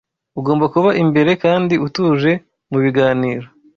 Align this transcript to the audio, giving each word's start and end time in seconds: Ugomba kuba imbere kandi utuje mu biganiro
Ugomba 0.39 0.65
kuba 0.73 0.89
imbere 1.03 1.31
kandi 1.43 1.73
utuje 1.85 2.31
mu 2.69 2.77
biganiro 2.83 3.45